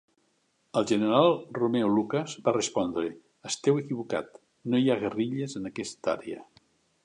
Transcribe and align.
El 0.79 0.87
general 0.91 1.27
Romeo 1.57 1.91
Lucas 1.97 2.33
va 2.47 2.55
respondre, 2.57 3.11
"Esteu 3.51 3.77
equivocat, 3.85 4.43
no 4.73 4.81
hi 4.83 4.89
ha 4.95 4.99
guerrilles 5.07 5.57
en 5.61 5.73
aquesta 5.75 6.17
àrea". 6.19 6.43